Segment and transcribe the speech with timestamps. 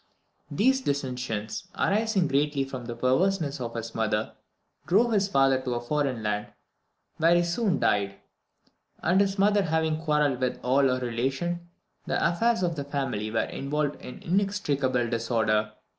[0.49, 4.33] These dissensions, arising greatly from the perverseness of his mother,
[4.87, 6.47] drove his father to a foreign land,
[7.17, 8.15] where he soon died;
[9.03, 11.59] and his mother having quarrelled with all her relations,
[12.07, 15.73] the affairs of the family were involved in inextricable disorder.